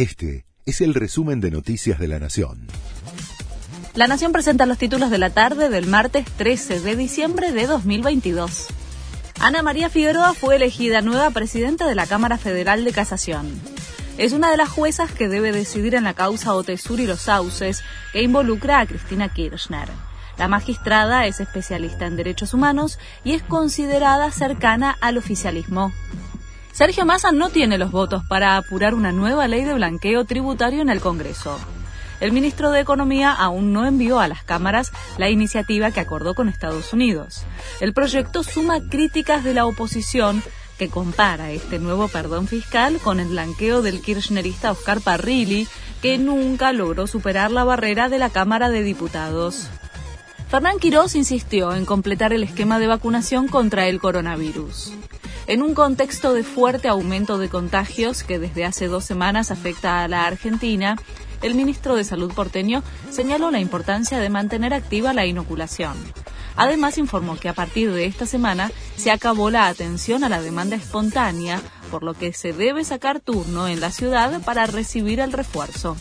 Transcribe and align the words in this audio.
Este 0.00 0.46
es 0.64 0.80
el 0.80 0.94
resumen 0.94 1.42
de 1.42 1.50
Noticias 1.50 1.98
de 1.98 2.08
la 2.08 2.18
Nación. 2.18 2.68
La 3.94 4.06
Nación 4.06 4.32
presenta 4.32 4.64
los 4.64 4.78
títulos 4.78 5.10
de 5.10 5.18
la 5.18 5.28
tarde 5.28 5.68
del 5.68 5.86
martes 5.86 6.24
13 6.38 6.80
de 6.80 6.96
diciembre 6.96 7.52
de 7.52 7.66
2022. 7.66 8.68
Ana 9.40 9.62
María 9.62 9.90
Figueroa 9.90 10.32
fue 10.32 10.56
elegida 10.56 11.02
nueva 11.02 11.28
presidenta 11.32 11.86
de 11.86 11.94
la 11.94 12.06
Cámara 12.06 12.38
Federal 12.38 12.82
de 12.82 12.92
Casación. 12.92 13.60
Es 14.16 14.32
una 14.32 14.50
de 14.50 14.56
las 14.56 14.70
juezas 14.70 15.12
que 15.12 15.28
debe 15.28 15.52
decidir 15.52 15.94
en 15.94 16.04
la 16.04 16.14
causa 16.14 16.54
Otesur 16.54 16.98
y 16.98 17.06
los 17.06 17.20
Sauces, 17.20 17.82
que 18.14 18.22
involucra 18.22 18.80
a 18.80 18.86
Cristina 18.86 19.28
Kirchner. 19.28 19.90
La 20.38 20.48
magistrada 20.48 21.26
es 21.26 21.40
especialista 21.40 22.06
en 22.06 22.16
derechos 22.16 22.54
humanos 22.54 22.98
y 23.22 23.34
es 23.34 23.42
considerada 23.42 24.30
cercana 24.30 24.96
al 25.02 25.18
oficialismo. 25.18 25.92
Sergio 26.72 27.04
Massa 27.04 27.32
no 27.32 27.50
tiene 27.50 27.78
los 27.78 27.90
votos 27.90 28.22
para 28.28 28.56
apurar 28.56 28.94
una 28.94 29.12
nueva 29.12 29.48
ley 29.48 29.64
de 29.64 29.74
blanqueo 29.74 30.24
tributario 30.24 30.82
en 30.82 30.88
el 30.88 31.00
Congreso. 31.00 31.58
El 32.20 32.32
ministro 32.32 32.70
de 32.70 32.80
Economía 32.80 33.32
aún 33.32 33.72
no 33.72 33.86
envió 33.86 34.20
a 34.20 34.28
las 34.28 34.44
cámaras 34.44 34.92
la 35.18 35.30
iniciativa 35.30 35.90
que 35.90 36.00
acordó 36.00 36.34
con 36.34 36.48
Estados 36.48 36.92
Unidos. 36.92 37.44
El 37.80 37.92
proyecto 37.94 38.42
suma 38.42 38.80
críticas 38.88 39.42
de 39.42 39.54
la 39.54 39.66
oposición 39.66 40.42
que 40.78 40.88
compara 40.88 41.50
este 41.50 41.78
nuevo 41.78 42.08
perdón 42.08 42.46
fiscal 42.46 42.98
con 42.98 43.20
el 43.20 43.28
blanqueo 43.28 43.82
del 43.82 44.00
kirchnerista 44.00 44.72
Oscar 44.72 45.00
Parrilli, 45.00 45.68
que 46.00 46.16
nunca 46.16 46.72
logró 46.72 47.06
superar 47.06 47.50
la 47.50 47.64
barrera 47.64 48.08
de 48.08 48.18
la 48.18 48.30
Cámara 48.30 48.70
de 48.70 48.82
Diputados. 48.82 49.68
Fernán 50.50 50.78
Quirós 50.78 51.14
insistió 51.14 51.74
en 51.74 51.84
completar 51.84 52.32
el 52.32 52.42
esquema 52.42 52.78
de 52.78 52.86
vacunación 52.86 53.46
contra 53.46 53.88
el 53.88 54.00
coronavirus. 54.00 54.92
En 55.50 55.62
un 55.62 55.74
contexto 55.74 56.32
de 56.32 56.44
fuerte 56.44 56.86
aumento 56.86 57.36
de 57.36 57.48
contagios 57.48 58.22
que 58.22 58.38
desde 58.38 58.64
hace 58.64 58.86
dos 58.86 59.04
semanas 59.04 59.50
afecta 59.50 60.04
a 60.04 60.06
la 60.06 60.24
Argentina, 60.24 60.94
el 61.42 61.56
ministro 61.56 61.96
de 61.96 62.04
Salud 62.04 62.32
porteño 62.32 62.84
señaló 63.10 63.50
la 63.50 63.58
importancia 63.58 64.20
de 64.20 64.28
mantener 64.28 64.72
activa 64.72 65.12
la 65.12 65.26
inoculación. 65.26 65.96
Además, 66.54 66.98
informó 66.98 67.36
que 67.36 67.48
a 67.48 67.52
partir 67.52 67.92
de 67.92 68.04
esta 68.04 68.26
semana 68.26 68.70
se 68.96 69.10
acabó 69.10 69.50
la 69.50 69.66
atención 69.66 70.22
a 70.22 70.28
la 70.28 70.40
demanda 70.40 70.76
espontánea, 70.76 71.60
por 71.90 72.04
lo 72.04 72.14
que 72.14 72.32
se 72.32 72.52
debe 72.52 72.84
sacar 72.84 73.18
turno 73.18 73.66
en 73.66 73.80
la 73.80 73.90
ciudad 73.90 74.40
para 74.42 74.66
recibir 74.66 75.18
el 75.18 75.32
refuerzo. 75.32 75.96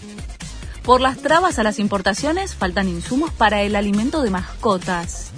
Por 0.83 1.01
las 1.01 1.17
trabas 1.23 1.57
a 1.57 1.63
las 1.63 1.79
importaciones 1.79 2.53
faltan 2.53 2.87
insumos 2.87 3.33
para 3.33 3.63
el 3.63 3.75
alimento 3.75 4.21
de 4.21 4.29
mascotas. 4.29 5.31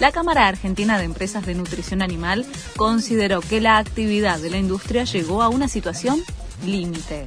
La 0.00 0.12
Cámara 0.12 0.46
Argentina 0.46 0.96
de 0.96 1.04
Empresas 1.04 1.44
de 1.44 1.54
Nutrición 1.54 2.02
Animal 2.02 2.46
consideró 2.76 3.40
que 3.40 3.60
la 3.60 3.78
actividad 3.78 4.38
de 4.38 4.50
la 4.50 4.58
industria 4.58 5.02
llegó 5.02 5.42
a 5.42 5.48
una 5.48 5.66
situación 5.66 6.22
límite. 6.64 7.26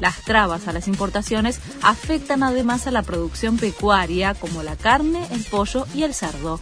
Las 0.00 0.22
trabas 0.22 0.68
a 0.68 0.72
las 0.72 0.86
importaciones 0.86 1.60
afectan 1.82 2.42
además 2.42 2.86
a 2.86 2.90
la 2.90 3.02
producción 3.02 3.56
pecuaria 3.56 4.34
como 4.34 4.62
la 4.62 4.76
carne, 4.76 5.26
el 5.30 5.44
pollo 5.44 5.86
y 5.94 6.02
el 6.02 6.12
cerdo. 6.12 6.60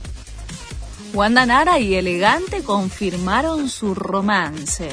Wanda 1.12 1.46
Nara 1.46 1.78
y 1.80 1.94
Elegante 1.94 2.62
confirmaron 2.62 3.68
su 3.68 3.94
romance. 3.94 4.90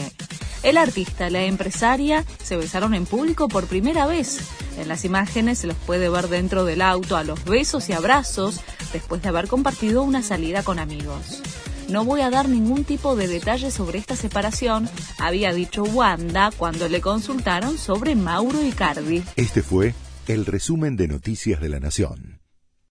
El 0.66 0.78
artista 0.78 1.28
y 1.28 1.32
la 1.32 1.44
empresaria 1.44 2.26
se 2.44 2.58
besaron 2.58 2.96
en 2.96 3.06
público 3.06 3.48
por 3.48 3.68
primera 3.68 4.08
vez. 4.08 4.40
En 4.80 4.88
las 4.88 5.06
imágenes 5.06 5.60
se 5.60 5.68
los 5.68 5.78
puede 5.78 6.10
ver 6.10 6.28
dentro 6.28 6.66
del 6.66 6.82
auto 6.82 7.18
a 7.18 7.24
los 7.24 7.46
besos 7.46 7.88
y 7.90 7.94
abrazos 7.94 8.62
después 8.92 9.22
de 9.22 9.30
haber 9.30 9.48
compartido 9.48 10.02
una 10.02 10.24
salida 10.24 10.64
con 10.64 10.80
amigos. 10.80 11.44
No 11.88 12.04
voy 12.04 12.22
a 12.22 12.32
dar 12.32 12.50
ningún 12.50 12.84
tipo 12.84 13.16
de 13.16 13.28
detalle 13.28 13.70
sobre 13.70 14.00
esta 14.00 14.16
separación, 14.16 14.90
había 15.20 15.54
dicho 15.54 15.84
Wanda 15.84 16.50
cuando 16.58 16.90
le 16.90 17.00
consultaron 17.00 17.78
sobre 17.78 18.16
Mauro 18.16 18.60
Icardi. 18.66 19.24
Este 19.36 19.62
fue 19.62 19.94
el 20.28 20.48
resumen 20.48 20.98
de 20.98 21.08
Noticias 21.08 21.62
de 21.62 21.70
la 21.70 21.80
Nación. 21.80 22.35